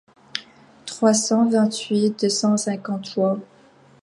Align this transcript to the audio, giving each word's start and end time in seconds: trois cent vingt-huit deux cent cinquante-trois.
trois 0.87 1.13
cent 1.13 1.47
vingt-huit 1.47 2.19
deux 2.19 2.27
cent 2.29 2.57
cinquante-trois. 2.57 3.37